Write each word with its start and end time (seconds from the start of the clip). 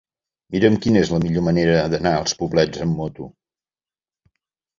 Mira'm 0.53 0.77
quina 0.85 1.01
és 1.05 1.11
la 1.15 1.19
millor 1.25 1.45
manera 1.47 1.75
d'anar 1.91 2.15
als 2.23 2.33
Poblets 2.41 2.83
amb 2.87 2.99
moto. 3.03 3.29